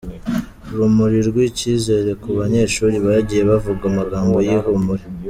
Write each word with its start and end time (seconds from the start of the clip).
Urumuri 0.71 1.19
rw'icyizere 1.29 2.11
ku 2.21 2.29
banyeshuli 2.39 2.97
bagiye 3.05 3.41
bavuga 3.49 3.83
amagambo 3.91 4.37
y'ihumure. 4.47 5.03